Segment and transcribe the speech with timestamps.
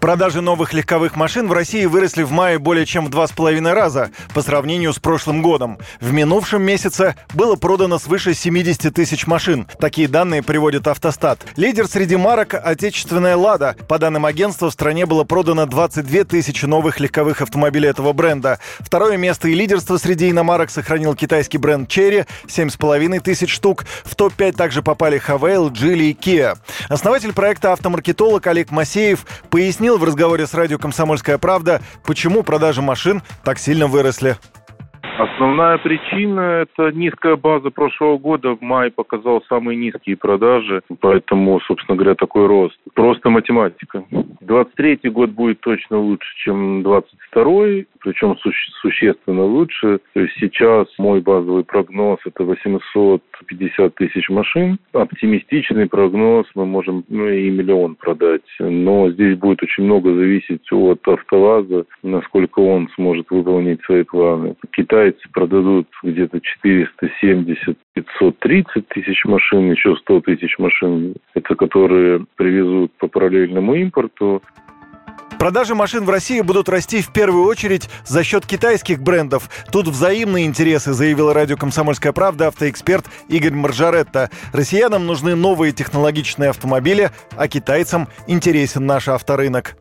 [0.00, 3.72] Продажи новых легковых машин в России выросли в мае более чем в два с половиной
[3.72, 5.78] раза по сравнению с прошлым годом.
[6.00, 9.66] В минувшем месяце было продано свыше 70 тысяч машин.
[9.80, 11.40] Такие данные приводит Автостат.
[11.56, 13.74] Лидер среди марок– отечественная «Лада».
[13.88, 18.60] По данным агентства, в стране было продано 22 тысячи новых легковых автомобилей этого бренда.
[18.80, 23.84] Второе место и лидерство среди иномарок сохранил китайский бренд «Черри»– 7,5 тысяч штук.
[24.04, 26.54] В топ-5 также попали «Хавейл», «Джили» и «Киа».
[26.88, 33.22] Основатель проекта автомаркетолог Олег Масеев пояснил в разговоре с радио «Комсомольская правда», почему продажи машин
[33.44, 34.34] так сильно выросли.
[35.18, 38.50] Основная причина– это низкая база прошлого года.
[38.56, 42.76] В мае показал самые низкие продажи, поэтому, собственно говоря, такой рост.
[42.94, 44.04] Просто математика.
[44.46, 49.98] 23 год будет точно лучше, чем 22 причем суще- существенно лучше.
[50.14, 54.78] То есть сейчас мой базовый прогноз– это 850 тысяч машин.
[54.92, 58.42] Оптимистичный прогноз мы можем ну, и миллион продать.
[58.60, 64.54] Но здесь будет очень много зависеть от АвтоВАЗа, насколько он сможет выполнить свои планы.
[64.70, 73.08] Китайцы продадут где-то 470 530 тысяч машин, еще 100 тысяч машин, это которые привезут по
[73.08, 74.42] параллельному импорту.
[75.38, 79.48] Продажи машин в России будут расти в первую очередь за счет китайских брендов.
[79.70, 84.30] Тут взаимные интересы, заявил радио «Комсомольская правда» автоэксперт Игорь Маржаретта.
[84.52, 89.76] Россиянам нужны новые технологичные автомобили, а китайцам интересен наш авторынок.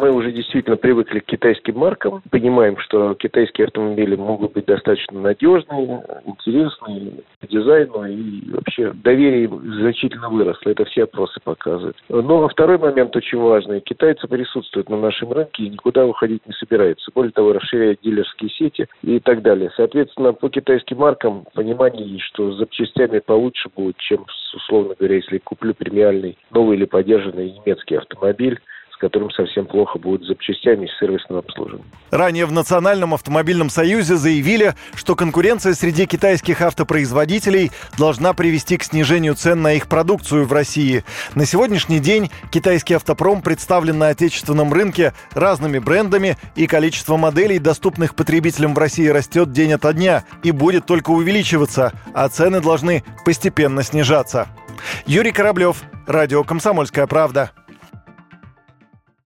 [0.00, 6.02] Мы уже действительно привыкли к китайским маркам, понимаем, что китайские автомобили могут быть достаточно надежные,
[6.24, 10.70] интересные по дизайну и вообще доверие значительно выросло.
[10.70, 11.98] Это все опросы показывают.
[12.08, 13.80] Но второй момент очень важный.
[13.80, 17.10] Китайцы присутствуют на нашем рынке и никуда уходить не собираются.
[17.14, 19.70] Более того, расширяют дилерские сети и так далее.
[19.76, 24.24] Соответственно, по китайским маркам понимание есть, что с запчастями получше будет, чем,
[24.54, 28.58] условно говоря, если куплю премиальный новый или поддержанный немецкий автомобиль,
[29.00, 31.86] которым совсем плохо будет с запчастями и сервисным обслуживанием.
[32.10, 39.34] Ранее в Национальном автомобильном союзе заявили, что конкуренция среди китайских автопроизводителей должна привести к снижению
[39.34, 41.04] цен на их продукцию в России.
[41.34, 48.14] На сегодняшний день китайский автопром представлен на отечественном рынке разными брендами, и количество моделей, доступных
[48.14, 53.82] потребителям в России, растет день ото дня и будет только увеличиваться, а цены должны постепенно
[53.82, 54.48] снижаться.
[55.06, 57.52] Юрий Кораблев, Радио «Комсомольская правда».